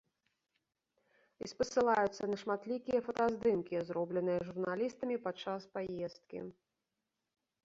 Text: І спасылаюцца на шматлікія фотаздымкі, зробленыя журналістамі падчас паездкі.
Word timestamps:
І 1.43 1.49
спасылаюцца 1.53 2.23
на 2.31 2.37
шматлікія 2.43 2.99
фотаздымкі, 3.09 3.83
зробленыя 3.91 4.39
журналістамі 4.49 5.15
падчас 5.27 5.61
паездкі. 5.77 6.39